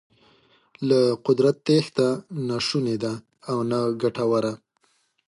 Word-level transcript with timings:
له 0.87 0.99
قدرته 1.25 1.57
تېښته 1.65 2.07
نه 2.47 2.57
شونې 2.67 2.95
ده 3.03 3.13
او 3.49 3.57
نه 3.69 3.79
ګټوره. 4.01 4.53